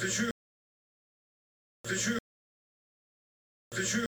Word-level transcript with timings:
Ты 0.00 0.08
чё? 0.08 0.30
Ты 1.82 1.96
чё? 1.98 2.18
Ты 3.70 3.84
чё? 3.84 4.07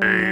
Hey, 0.00 0.27